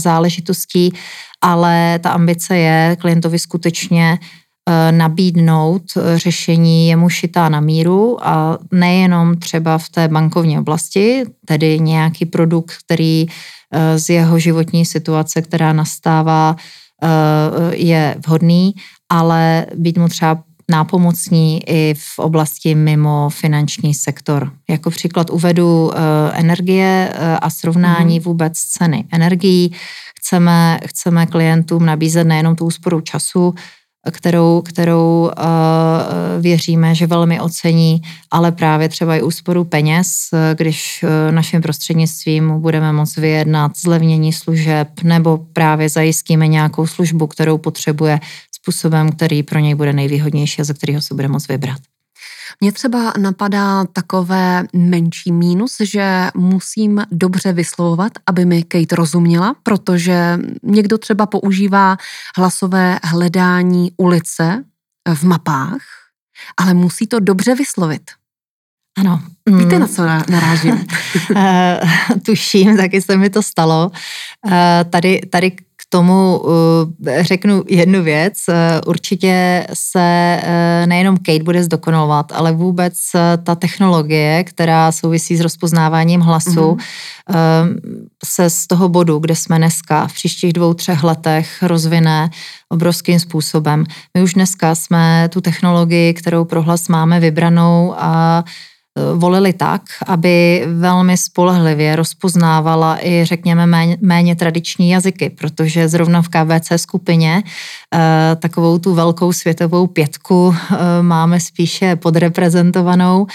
záležitostí, 0.00 0.92
ale 1.44 1.98
ta 1.98 2.10
ambice 2.10 2.56
je 2.56 2.96
klientovi 3.00 3.38
skutečně 3.38 4.18
eh, 4.20 4.43
nabídnout 4.90 5.82
řešení 6.14 6.88
jemu 6.88 7.08
šitá 7.08 7.48
na 7.48 7.60
míru 7.60 8.26
a 8.26 8.58
nejenom 8.72 9.36
třeba 9.36 9.78
v 9.78 9.88
té 9.88 10.08
bankovní 10.08 10.58
oblasti, 10.58 11.24
tedy 11.46 11.80
nějaký 11.80 12.26
produkt, 12.26 12.72
který 12.84 13.26
Eh, 13.74 13.98
z 13.98 14.10
jeho 14.10 14.38
životní 14.38 14.86
situace, 14.86 15.42
která 15.42 15.72
nastává, 15.72 16.56
eh, 17.02 17.76
je 17.76 18.16
vhodný, 18.26 18.74
ale 19.08 19.66
být 19.74 19.98
mu 19.98 20.08
třeba 20.08 20.42
nápomocní 20.70 21.70
i 21.70 21.94
v 21.98 22.18
oblasti 22.18 22.74
mimo 22.74 23.28
finanční 23.30 23.94
sektor. 23.94 24.52
Jako 24.70 24.90
příklad 24.90 25.30
uvedu 25.30 25.90
eh, 25.94 25.98
energie 26.32 27.12
a 27.42 27.50
srovnání 27.50 28.18
mm. 28.18 28.24
vůbec 28.24 28.58
ceny 28.58 29.04
energií. 29.12 29.72
Chceme, 30.18 30.78
chceme 30.86 31.26
klientům 31.26 31.86
nabízet 31.86 32.24
nejenom 32.24 32.56
tu 32.56 32.64
úsporu 32.64 33.00
času, 33.00 33.54
kterou, 34.10 34.62
kterou 34.62 35.30
uh, 35.38 36.42
věříme, 36.42 36.94
že 36.94 37.06
velmi 37.06 37.40
ocení, 37.40 38.02
ale 38.30 38.52
právě 38.52 38.88
třeba 38.88 39.16
i 39.16 39.22
úsporu 39.22 39.64
peněz, 39.64 40.08
když 40.54 41.02
uh, 41.02 41.34
naším 41.34 41.62
prostřednictvím 41.62 42.60
budeme 42.60 42.92
moct 42.92 43.16
vyjednat 43.16 43.72
zlevnění 43.76 44.32
služeb 44.32 44.88
nebo 45.02 45.38
právě 45.52 45.88
zajistíme 45.88 46.46
nějakou 46.46 46.86
službu, 46.86 47.26
kterou 47.26 47.58
potřebuje 47.58 48.20
způsobem, 48.52 49.12
který 49.12 49.42
pro 49.42 49.58
něj 49.58 49.74
bude 49.74 49.92
nejvýhodnější 49.92 50.60
a 50.60 50.64
ze 50.64 50.74
kterého 50.74 51.02
se 51.02 51.14
bude 51.14 51.28
moct 51.28 51.48
vybrat. 51.48 51.93
Mně 52.60 52.72
třeba 52.72 53.12
napadá 53.18 53.84
takové 53.84 54.64
menší 54.72 55.32
mínus, 55.32 55.76
že 55.80 56.30
musím 56.34 57.02
dobře 57.10 57.52
vyslovovat, 57.52 58.12
aby 58.26 58.44
mi 58.44 58.62
Kate 58.62 58.96
rozuměla, 58.96 59.54
protože 59.62 60.38
někdo 60.62 60.98
třeba 60.98 61.26
používá 61.26 61.96
hlasové 62.36 62.98
hledání 63.02 63.92
ulice 63.96 64.64
v 65.14 65.22
mapách, 65.22 65.82
ale 66.56 66.74
musí 66.74 67.06
to 67.06 67.20
dobře 67.20 67.54
vyslovit. 67.54 68.02
Ano. 68.98 69.22
Víte, 69.58 69.78
na 69.78 69.86
co 69.86 70.02
narážím? 70.30 70.86
Eh, 71.36 71.80
tuším, 72.26 72.76
taky 72.76 73.02
se 73.02 73.16
mi 73.16 73.30
to 73.30 73.42
stalo. 73.42 73.90
Eh, 74.52 74.84
tady, 74.90 75.20
tady 75.76 75.94
tomu 75.94 76.42
eh, 77.06 77.24
řeknu 77.24 77.64
jednu 77.68 78.02
věc. 78.02 78.34
Eh, 78.48 78.80
určitě 78.86 79.66
se 79.74 80.40
eh, 80.42 80.86
nejenom 80.86 81.16
Kate 81.16 81.42
bude 81.42 81.64
zdokonalovat, 81.64 82.32
ale 82.32 82.52
vůbec 82.52 82.94
ta 83.44 83.54
technologie, 83.54 84.44
která 84.44 84.92
souvisí 84.92 85.36
s 85.36 85.40
rozpoznáváním 85.40 86.20
hlasu, 86.20 86.50
mm-hmm. 86.50 87.78
se 88.24 88.50
z 88.50 88.66
toho 88.66 88.88
bodu, 88.88 89.18
kde 89.18 89.36
jsme 89.36 89.58
dneska, 89.58 90.06
v 90.06 90.14
příštích 90.14 90.52
dvou, 90.52 90.74
třech 90.74 91.02
letech 91.04 91.62
rozvine 91.62 92.30
obrovským 92.68 93.20
způsobem. 93.20 93.84
My 94.14 94.22
už 94.22 94.34
dneska 94.34 94.74
jsme 94.74 95.28
tu 95.32 95.40
technologii, 95.40 96.14
kterou 96.14 96.44
pro 96.44 96.62
hlas 96.62 96.88
máme 96.88 97.20
vybranou 97.20 97.94
a 97.98 98.44
volili 99.14 99.52
tak, 99.52 99.82
aby 100.06 100.64
velmi 100.66 101.16
spolehlivě 101.16 101.96
rozpoznávala 101.96 103.06
i, 103.06 103.24
řekněme, 103.24 103.66
méně, 103.66 103.96
méně 104.00 104.36
tradiční 104.36 104.90
jazyky, 104.90 105.30
protože 105.30 105.88
zrovna 105.88 106.22
v 106.22 106.28
KVC 106.28 106.72
skupině 106.76 107.42
eh, 107.94 108.36
takovou 108.36 108.78
tu 108.78 108.94
velkou 108.94 109.32
světovou 109.32 109.86
pětku 109.86 110.54
eh, 110.54 111.02
máme 111.02 111.40
spíše 111.40 111.96
podreprezentovanou. 111.96 113.26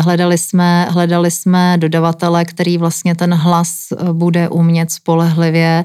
Hledali 0.00 0.38
jsme, 0.38 0.86
hledali 0.90 1.30
jsme 1.30 1.76
dodavatele, 1.78 2.44
který 2.44 2.78
vlastně 2.78 3.14
ten 3.14 3.34
hlas 3.34 3.86
bude 4.12 4.48
umět 4.48 4.90
spolehlivě 4.90 5.84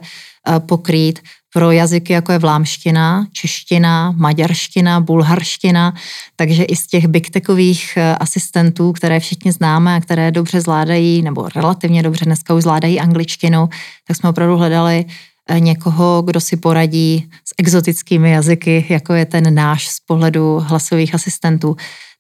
pokrýt 0.66 1.20
pro 1.58 1.72
jazyky, 1.72 2.14
jako 2.14 2.32
je 2.32 2.40
vlámština, 2.40 3.26
čeština, 3.32 4.14
maďarština, 4.18 5.00
bulharština, 5.00 5.94
takže 6.36 6.64
i 6.64 6.76
z 6.76 6.88
těch 6.88 7.08
big 7.08 7.30
techových 7.30 7.98
eh, 7.98 8.16
asistentů, 8.16 8.94
které 8.94 9.20
všichni 9.20 9.52
známe 9.52 9.96
a 9.96 10.02
které 10.02 10.32
dobře 10.32 10.62
zvládají, 10.62 11.22
nebo 11.22 11.50
relativně 11.56 12.04
dobře 12.04 12.26
dneska 12.26 12.54
už 12.54 12.62
zvládají 12.64 13.00
angličtinu, 13.00 13.70
tak 14.08 14.18
jsme 14.18 14.30
opravdu 14.30 14.58
hledali 14.58 15.06
eh, 15.50 15.60
někoho, 15.60 16.22
kdo 16.26 16.40
si 16.40 16.58
poradí 16.58 17.30
s 17.46 17.54
exotickými 17.58 18.32
jazyky, 18.32 18.86
jako 18.90 19.14
je 19.14 19.26
ten 19.26 19.56
náš 19.56 19.88
z 19.88 20.00
pohledu 20.00 20.64
hlasových 20.68 21.16
asistentů. 21.16 21.76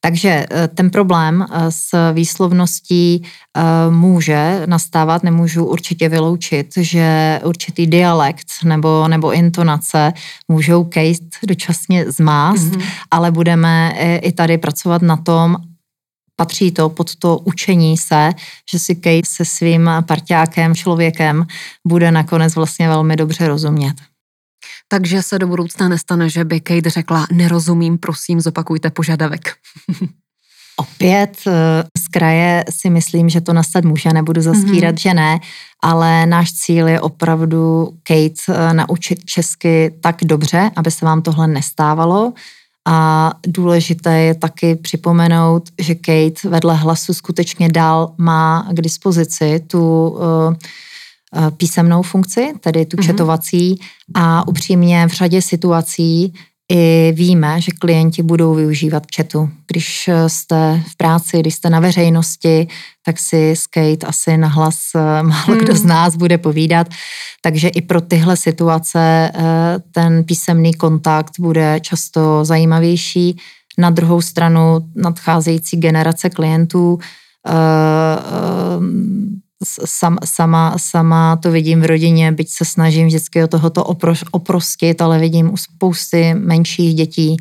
Takže 0.07 0.45
eh, 0.49 0.67
ten 0.67 0.89
problém 0.89 1.45
eh, 1.51 1.71
s 1.71 2.13
výslovností 2.13 3.23
eh, 3.23 3.61
může 3.91 4.63
nastávat, 4.65 5.23
nemůžu 5.23 5.65
určitě 5.65 6.09
vyloučit, 6.09 6.67
že 6.77 7.39
určitý 7.43 7.87
dialekt 7.87 8.47
nebo, 8.63 9.07
nebo 9.07 9.33
intonace 9.33 10.13
můžou 10.47 10.83
Kate 10.83 11.45
dočasně 11.47 12.11
zmást, 12.11 12.71
mm-hmm. 12.71 12.83
ale 13.11 13.31
budeme 13.31 13.93
i 14.21 14.31
tady 14.31 14.57
pracovat 14.57 15.01
na 15.01 15.17
tom, 15.17 15.55
patří 16.35 16.71
to 16.71 16.89
pod 16.89 17.15
to 17.15 17.37
učení 17.37 17.97
se, 17.97 18.31
že 18.71 18.79
si 18.79 18.95
Kate 18.95 19.27
se 19.27 19.45
svým 19.45 19.89
parťákem, 20.05 20.75
člověkem 20.75 21.45
bude 21.87 22.11
nakonec 22.11 22.55
vlastně 22.55 22.87
velmi 22.87 23.15
dobře 23.15 23.47
rozumět. 23.47 23.95
Takže 24.87 25.21
se 25.21 25.39
do 25.39 25.47
budoucna 25.47 25.89
nestane, 25.89 26.29
že 26.29 26.45
by 26.45 26.59
Kate 26.59 26.89
řekla, 26.89 27.27
nerozumím, 27.31 27.97
prosím, 27.97 28.41
zopakujte 28.41 28.89
požadavek. 28.89 29.53
Opět 30.79 31.37
eh, 31.47 31.83
z 31.97 32.07
kraje 32.07 32.65
si 32.69 32.89
myslím, 32.89 33.29
že 33.29 33.41
to 33.41 33.53
nastat 33.53 33.83
může, 33.83 34.13
nebudu 34.13 34.41
zastírat, 34.41 34.95
mm-hmm. 34.95 35.01
že 35.01 35.13
ne, 35.13 35.39
ale 35.83 36.25
náš 36.25 36.53
cíl 36.53 36.87
je 36.87 37.01
opravdu 37.01 37.89
Kate 38.03 38.41
eh, 38.49 38.73
naučit 38.73 39.25
česky 39.25 39.95
tak 40.01 40.15
dobře, 40.23 40.71
aby 40.75 40.91
se 40.91 41.05
vám 41.05 41.21
tohle 41.21 41.47
nestávalo. 41.47 42.33
A 42.89 43.31
důležité 43.47 44.19
je 44.19 44.35
taky 44.35 44.75
připomenout, 44.75 45.69
že 45.79 45.95
Kate 45.95 46.49
vedle 46.49 46.75
hlasu 46.75 47.13
skutečně 47.13 47.69
dál 47.69 48.13
má 48.17 48.67
k 48.71 48.81
dispozici 48.81 49.59
tu 49.67 50.09
uh, 50.09 50.53
písemnou 51.57 52.01
funkci, 52.01 52.53
tedy 52.59 52.85
tu 52.85 52.97
mm-hmm. 52.97 53.05
četovací 53.05 53.79
a 54.13 54.47
upřímně 54.47 55.07
v 55.07 55.11
řadě 55.11 55.41
situací 55.41 56.33
i 56.71 57.13
víme, 57.15 57.61
že 57.61 57.71
klienti 57.79 58.23
budou 58.23 58.53
využívat 58.53 59.03
chatu. 59.15 59.49
Když 59.67 60.07
eh, 60.07 60.29
jste 60.29 60.83
v 60.87 60.97
práci, 60.97 61.39
když 61.39 61.55
jste 61.55 61.69
na 61.69 61.79
veřejnosti, 61.79 62.67
tak 63.05 63.19
si 63.19 63.55
skate 63.55 64.07
asi 64.07 64.37
nahlas 64.37 64.79
eh, 64.95 65.23
málo 65.23 65.55
kdo 65.55 65.75
z 65.75 65.79
hmm. 65.79 65.89
nás 65.89 66.15
bude 66.15 66.37
povídat. 66.37 66.87
Takže 67.41 67.67
i 67.67 67.81
pro 67.81 68.01
tyhle 68.01 68.37
situace 68.37 69.31
ten 69.91 70.23
písemný 70.23 70.73
kontakt 70.73 71.33
bude 71.39 71.79
často 71.79 72.45
zajímavější. 72.45 73.37
Na 73.77 73.89
druhou 73.89 74.21
stranu 74.21 74.79
nadcházející 74.95 75.77
generace 75.77 76.29
klientů 76.29 76.99
sam, 79.63 80.17
sama, 80.25 80.73
sama 80.77 81.35
to 81.35 81.51
vidím 81.51 81.81
v 81.81 81.85
rodině, 81.85 82.31
byť 82.31 82.49
se 82.49 82.65
snažím 82.65 83.07
vždycky 83.07 83.43
o 83.43 83.47
tohoto 83.47 83.83
opro, 83.83 84.13
oprostit, 84.31 85.01
ale 85.01 85.19
vidím 85.19 85.53
u 85.53 85.57
spousty 85.57 86.33
menších 86.33 86.95
dětí, 86.95 87.37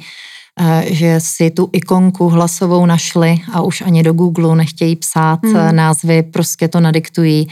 eh, 0.61 0.85
že 0.91 1.21
si 1.21 1.51
tu 1.51 1.69
ikonku 1.73 2.29
hlasovou 2.29 2.87
našli 2.87 3.39
a 3.53 3.63
už 3.63 3.81
ani 3.81 4.03
do 4.03 4.13
Google 4.13 4.57
nechtějí 4.57 4.97
psát 4.97 5.45
hmm. 5.45 5.77
názvy, 5.77 6.23
prostě 6.23 6.69
to 6.69 6.81
nadiktují, 6.81 7.49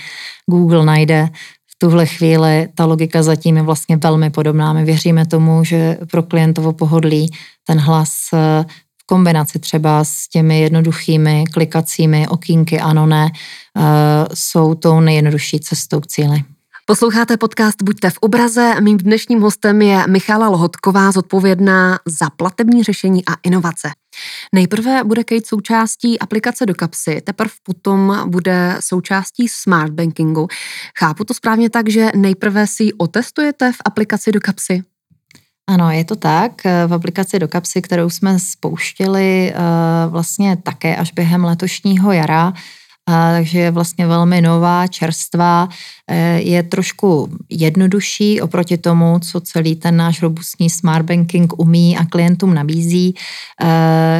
Google 0.50 0.84
najde. 0.84 1.28
V 1.66 1.78
tuhle 1.78 2.06
chvíli 2.06 2.68
ta 2.74 2.84
logika 2.84 3.22
zatím 3.22 3.56
je 3.56 3.62
vlastně 3.62 3.96
velmi 3.96 4.30
podobná. 4.30 4.72
My 4.72 4.84
věříme 4.84 5.26
tomu, 5.26 5.64
že 5.64 5.98
pro 6.10 6.22
klientovo 6.22 6.72
pohodlí 6.72 7.30
ten 7.66 7.78
hlas 7.78 8.12
eh, 8.34 8.64
kombinaci 9.06 9.58
třeba 9.58 10.04
s 10.04 10.28
těmi 10.28 10.60
jednoduchými 10.60 11.44
klikacími 11.52 12.28
okýnky 12.28 12.80
ano, 12.80 13.06
ne, 13.06 13.28
jsou 14.34 14.74
tou 14.74 15.00
nejjednodušší 15.00 15.60
cestou 15.60 16.00
k 16.00 16.06
cíli. 16.06 16.44
Posloucháte 16.86 17.36
podcast 17.36 17.82
Buďte 17.82 18.10
v 18.10 18.18
obraze. 18.20 18.74
Mým 18.80 18.98
dnešním 18.98 19.40
hostem 19.40 19.82
je 19.82 20.06
Michala 20.06 20.48
Lohotková, 20.48 21.12
zodpovědná 21.12 21.98
za 22.06 22.30
platební 22.30 22.82
řešení 22.82 23.24
a 23.24 23.32
inovace. 23.42 23.90
Nejprve 24.54 25.04
bude 25.04 25.24
Kate 25.24 25.46
součástí 25.46 26.18
aplikace 26.18 26.66
do 26.66 26.74
kapsy, 26.74 27.20
teprve 27.20 27.50
potom 27.62 28.22
bude 28.26 28.76
součástí 28.80 29.48
smart 29.48 29.92
bankingu. 29.92 30.48
Chápu 30.98 31.24
to 31.24 31.34
správně 31.34 31.70
tak, 31.70 31.88
že 31.88 32.10
nejprve 32.16 32.66
si 32.66 32.84
ji 32.84 32.92
otestujete 32.92 33.72
v 33.72 33.76
aplikaci 33.84 34.32
do 34.32 34.40
kapsy? 34.40 34.82
Ano, 35.66 35.90
je 35.90 36.04
to 36.04 36.16
tak. 36.16 36.52
V 36.86 36.94
aplikaci 36.94 37.38
do 37.38 37.48
kapsy, 37.48 37.82
kterou 37.82 38.10
jsme 38.10 38.38
spouštěli 38.38 39.52
eh, 39.52 39.58
vlastně 40.08 40.56
také 40.56 40.96
až 40.96 41.12
během 41.12 41.44
letošního 41.44 42.12
jara, 42.12 42.52
a, 43.08 43.32
takže 43.32 43.58
je 43.58 43.70
vlastně 43.70 44.06
velmi 44.06 44.40
nová, 44.40 44.86
čerstvá, 44.86 45.68
e, 46.10 46.40
je 46.40 46.62
trošku 46.62 47.36
jednodušší 47.50 48.40
oproti 48.40 48.78
tomu, 48.78 49.18
co 49.18 49.40
celý 49.40 49.76
ten 49.76 49.96
náš 49.96 50.22
robustní 50.22 50.70
smart 50.70 51.06
banking 51.06 51.58
umí 51.58 51.98
a 51.98 52.04
klientům 52.04 52.54
nabízí. 52.54 53.14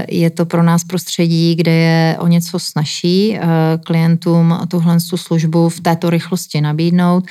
Je 0.09 0.31
to 0.31 0.47
pro 0.47 0.63
nás 0.63 0.85
prostředí, 0.85 1.55
kde 1.55 1.73
je 1.73 2.17
o 2.19 2.27
něco 2.27 2.59
snažší 2.59 3.39
klientům 3.85 4.59
tuhle 4.69 5.01
službu 5.01 5.69
v 5.69 5.81
této 5.81 6.11
rychlosti 6.11 6.61
nabídnout. 6.61 7.25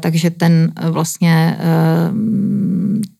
Takže 0.00 0.30
ten 0.30 0.72
vlastně 0.90 1.58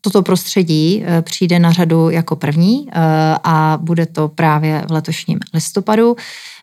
toto 0.01 0.23
prostředí 0.23 1.05
přijde 1.21 1.59
na 1.59 1.73
řadu 1.73 2.11
jako 2.11 2.37
první 2.37 2.89
a 3.45 3.79
bude 3.83 4.07
to 4.07 4.29
právě 4.29 4.85
v 4.89 4.93
letošním 4.93 5.39
listopadu. 5.55 6.17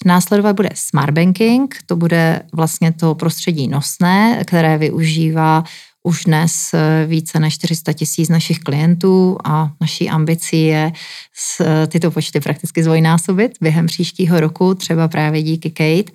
Následovat 0.06 0.56
bude 0.56 0.70
smart 0.74 1.14
banking, 1.14 1.78
to 1.86 1.96
bude 1.96 2.42
vlastně 2.54 2.92
to 2.92 3.16
prostředí 3.16 3.68
nosné, 3.68 4.44
které 4.46 4.78
využívá 4.78 5.64
už 6.04 6.24
dnes 6.24 6.74
eh, 6.74 7.06
více 7.08 7.40
než 7.40 7.54
400 7.54 7.94
tisíc 7.94 8.30
našich 8.30 8.60
klientů 8.60 9.38
a 9.44 9.72
naší 9.82 10.10
ambicí 10.10 10.66
je 10.66 10.92
eh, 11.62 11.88
tyto 11.88 12.12
počty 12.12 12.40
prakticky 12.40 12.84
zvojnásobit 12.84 13.52
během 13.62 13.86
příštího 13.86 14.40
roku, 14.40 14.76
třeba 14.76 15.08
právě 15.08 15.44
díky 15.44 15.70
Kate. 15.70 16.12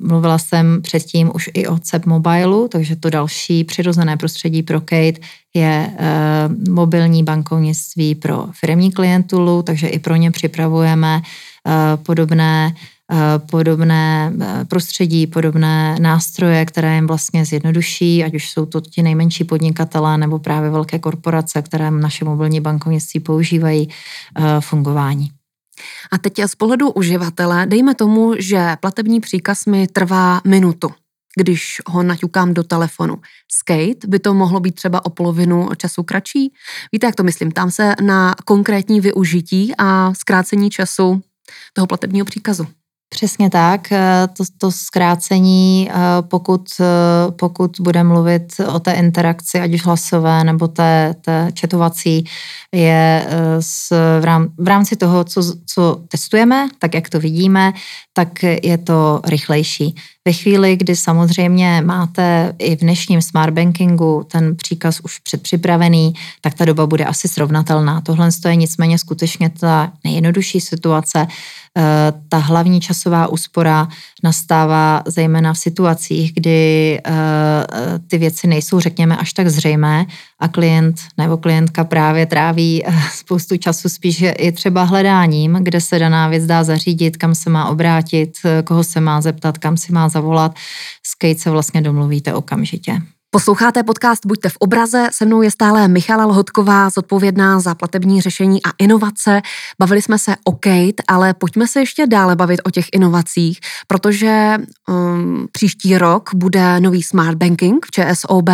Mluvila 0.00 0.38
jsem 0.38 0.82
předtím 0.82 1.30
už 1.34 1.50
i 1.54 1.66
o 1.66 1.78
CEP 1.78 2.06
Mobileu, 2.06 2.68
takže 2.68 2.96
to 2.96 3.10
další 3.10 3.64
přirozené 3.64 4.16
prostředí 4.16 4.62
pro 4.62 4.80
Kate 4.80 5.20
je 5.54 5.90
uh, 5.92 6.74
mobilní 6.74 7.22
bankovnictví 7.22 8.14
pro 8.14 8.46
firmní 8.52 8.92
klientulu, 8.92 9.62
takže 9.62 9.88
i 9.88 9.98
pro 9.98 10.16
ně 10.16 10.30
připravujeme 10.30 11.22
Eh, 11.68 11.96
podobné 11.96 12.74
eh, 13.12 13.38
podobné 13.50 14.32
eh, 14.40 14.64
prostředí, 14.64 15.26
podobné 15.26 15.96
nástroje, 16.00 16.64
které 16.64 16.94
jim 16.94 17.06
vlastně 17.06 17.44
zjednoduší, 17.44 18.24
ať 18.24 18.34
už 18.34 18.50
jsou 18.50 18.66
to 18.66 18.80
ti 18.80 19.02
nejmenší 19.02 19.44
podnikatelé 19.44 20.18
nebo 20.18 20.38
právě 20.38 20.70
velké 20.70 20.98
korporace, 20.98 21.62
které 21.62 21.90
naše 21.90 22.24
mobilní 22.24 22.60
bankovnictví 22.60 23.20
používají 23.20 23.88
fungování. 24.60 25.30
A 26.12 26.18
teď 26.18 26.38
z 26.46 26.54
pohledu 26.54 26.90
uživatele, 26.90 27.66
dejme 27.66 27.94
tomu, 27.94 28.34
že 28.38 28.76
platební 28.80 29.20
příkaz 29.20 29.64
mi 29.64 29.86
trvá 29.86 30.40
minutu, 30.44 30.90
když 31.36 31.82
ho 31.86 32.02
naťukám 32.02 32.54
do 32.54 32.62
telefonu. 32.62 33.16
Skate 33.52 34.08
by 34.08 34.18
to 34.18 34.34
mohlo 34.34 34.60
být 34.60 34.74
třeba 34.74 35.06
o 35.06 35.10
polovinu 35.10 35.68
času 35.76 36.02
kratší. 36.02 36.52
Víte, 36.92 37.06
jak 37.06 37.14
to 37.14 37.22
myslím? 37.22 37.50
Tam 37.50 37.70
se 37.70 37.94
na 38.02 38.34
konkrétní 38.44 39.00
využití 39.00 39.72
a 39.78 40.14
zkrácení 40.14 40.70
času 40.70 41.22
toho 41.72 41.86
platebního 41.86 42.24
příkazu. 42.24 42.66
Přesně 43.10 43.50
tak. 43.50 43.92
Eh, 43.92 44.28
to, 44.36 44.44
to 44.58 44.72
zkrácení, 44.72 45.90
eh, 45.90 45.94
pokud, 46.20 46.68
eh, 46.80 46.84
pokud 47.30 47.76
bude 47.80 48.04
mluvit 48.04 48.52
o 48.74 48.80
té 48.80 48.92
interakci, 48.92 49.60
ať 49.60 49.74
už 49.74 49.84
hlasové 49.84 50.44
nebo 50.44 50.68
té, 50.68 51.14
té 51.20 51.48
četovací, 51.54 52.24
je 52.74 53.26
s, 53.60 53.90
v, 54.20 54.24
rám, 54.24 54.48
v 54.58 54.68
rámci 54.68 54.96
toho, 54.96 55.24
co, 55.24 55.42
co 55.66 56.00
testujeme, 56.08 56.68
tak 56.78 56.94
jak 56.94 57.08
to 57.08 57.20
vidíme, 57.20 57.72
tak 58.12 58.42
je 58.42 58.78
to 58.78 59.20
rychlejší. 59.26 59.94
Ve 60.24 60.32
chvíli, 60.32 60.76
kdy 60.76 60.96
samozřejmě 60.96 61.82
máte 61.84 62.54
i 62.58 62.76
v 62.76 62.80
dnešním 62.80 63.22
smart 63.22 63.54
bankingu 63.54 64.26
ten 64.32 64.56
příkaz 64.56 65.00
už 65.00 65.18
předpřipravený, 65.18 66.12
tak 66.40 66.54
ta 66.54 66.64
doba 66.64 66.86
bude 66.86 67.04
asi 67.04 67.28
srovnatelná. 67.28 68.00
Tohle 68.00 68.28
je 68.48 68.56
nicméně 68.56 68.98
skutečně 68.98 69.50
ta 69.50 69.92
nejjednodušší 70.04 70.60
situace, 70.60 71.26
ta 72.28 72.38
hlavní 72.38 72.80
časová 72.80 73.26
úspora 73.26 73.88
nastává 74.22 75.02
zejména 75.06 75.52
v 75.52 75.58
situacích, 75.58 76.34
kdy 76.34 77.00
eh, 77.06 77.12
ty 78.06 78.18
věci 78.18 78.46
nejsou, 78.46 78.80
řekněme, 78.80 79.16
až 79.16 79.32
tak 79.32 79.48
zřejmé 79.48 80.06
a 80.38 80.48
klient 80.48 80.96
nebo 81.18 81.36
klientka 81.36 81.84
právě 81.84 82.26
tráví 82.26 82.86
eh, 82.86 82.92
spoustu 83.12 83.56
času 83.56 83.88
spíš 83.88 84.24
i 84.38 84.52
třeba 84.52 84.82
hledáním, 84.82 85.58
kde 85.62 85.80
se 85.80 85.98
daná 85.98 86.28
věc 86.28 86.46
dá 86.46 86.64
zařídit, 86.64 87.16
kam 87.16 87.34
se 87.34 87.50
má 87.50 87.68
obrátit, 87.68 88.38
koho 88.64 88.84
se 88.84 89.00
má 89.00 89.20
zeptat, 89.20 89.58
kam 89.58 89.76
si 89.76 89.92
má 89.92 90.08
zavolat. 90.08 90.54
S 91.02 91.14
Kate 91.14 91.38
se 91.38 91.50
vlastně 91.50 91.80
domluvíte 91.80 92.34
okamžitě. 92.34 93.02
Posloucháte 93.30 93.82
podcast 93.82 94.26
Buďte 94.26 94.48
v 94.48 94.56
obraze, 94.56 95.08
se 95.12 95.24
mnou 95.24 95.42
je 95.42 95.50
stále 95.50 95.88
Michala 95.88 96.26
Lhotková, 96.26 96.90
zodpovědná 96.90 97.60
za 97.60 97.74
platební 97.74 98.20
řešení 98.20 98.62
a 98.62 98.68
inovace. 98.78 99.42
Bavili 99.80 100.02
jsme 100.02 100.18
se 100.18 100.36
o 100.44 100.52
Kate, 100.52 101.02
ale 101.08 101.34
pojďme 101.34 101.68
se 101.68 101.80
ještě 101.80 102.06
dále 102.06 102.36
bavit 102.36 102.60
o 102.64 102.70
těch 102.70 102.86
inovacích, 102.92 103.60
protože 103.86 104.56
um, 104.88 105.48
příští 105.52 105.98
rok 105.98 106.30
bude 106.34 106.80
nový 106.80 107.02
Smart 107.02 107.38
Banking 107.38 107.86
v 107.86 107.90
ČSOB, 107.90 108.48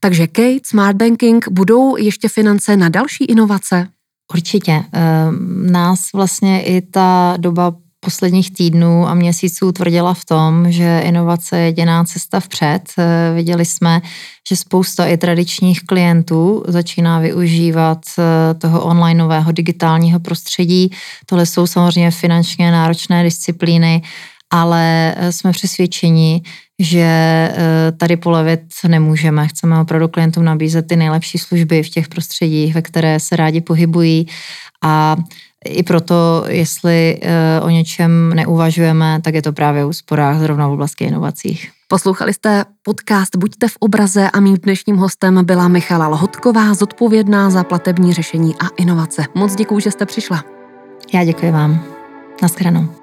takže 0.00 0.26
Kate, 0.26 0.66
Smart 0.66 0.96
Banking, 0.96 1.48
budou 1.50 1.96
ještě 1.96 2.28
finance 2.28 2.76
na 2.76 2.88
další 2.88 3.24
inovace? 3.24 3.88
Určitě. 4.34 4.72
Um, 4.72 5.72
nás 5.72 6.00
vlastně 6.14 6.62
i 6.62 6.80
ta 6.80 7.34
doba 7.36 7.74
posledních 8.04 8.52
týdnů 8.52 9.08
a 9.08 9.14
měsíců 9.14 9.72
tvrdila 9.72 10.14
v 10.14 10.24
tom, 10.24 10.72
že 10.72 11.00
inovace 11.04 11.58
je 11.58 11.64
jediná 11.64 12.04
cesta 12.04 12.40
vpřed. 12.40 12.82
Eh, 12.98 13.32
viděli 13.34 13.64
jsme, 13.64 14.00
že 14.48 14.56
spousta 14.56 15.06
i 15.06 15.16
tradičních 15.16 15.80
klientů 15.86 16.64
začíná 16.68 17.18
využívat 17.18 17.98
eh, 18.18 18.54
toho 18.54 18.84
onlineového 18.84 19.52
digitálního 19.52 20.20
prostředí. 20.20 20.90
Tohle 21.26 21.46
jsou 21.46 21.66
samozřejmě 21.66 22.10
finančně 22.10 22.70
náročné 22.70 23.22
disciplíny, 23.22 24.02
ale 24.50 25.14
eh, 25.16 25.32
jsme 25.32 25.52
přesvědčeni, 25.52 26.42
že 26.78 27.08
tady 27.96 28.16
polevit 28.16 28.60
nemůžeme. 28.88 29.48
Chceme 29.48 29.80
opravdu 29.80 30.08
klientům 30.08 30.44
nabízet 30.44 30.82
ty 30.82 30.96
nejlepší 30.96 31.38
služby 31.38 31.82
v 31.82 31.90
těch 31.90 32.08
prostředích, 32.08 32.74
ve 32.74 32.82
které 32.82 33.20
se 33.20 33.36
rádi 33.36 33.60
pohybují 33.60 34.26
a 34.82 35.16
i 35.64 35.82
proto, 35.82 36.44
jestli 36.48 37.18
eh, 37.22 37.60
o 37.60 37.68
něčem 37.68 38.32
neuvažujeme, 38.34 39.20
tak 39.22 39.34
je 39.34 39.42
to 39.42 39.52
právě 39.52 39.84
úsporách 39.84 40.38
zrovna 40.38 40.68
v 40.68 40.72
oblasti 40.72 41.04
inovacích. 41.04 41.70
Poslouchali 41.88 42.34
jste 42.34 42.64
podcast 42.82 43.36
Buďte 43.36 43.68
v 43.68 43.76
obraze 43.80 44.30
a 44.30 44.40
mým 44.40 44.56
dnešním 44.56 44.96
hostem 44.96 45.44
byla 45.44 45.68
Michala 45.68 46.08
Lhotková, 46.08 46.74
zodpovědná 46.74 47.50
za 47.50 47.64
platební 47.64 48.12
řešení 48.12 48.54
a 48.54 48.68
inovace. 48.76 49.24
Moc 49.34 49.54
děkuji, 49.54 49.80
že 49.80 49.90
jste 49.90 50.06
přišla. 50.06 50.44
Já 51.14 51.24
děkuji 51.24 51.52
vám. 51.52 51.84
Naschledanou. 52.42 53.01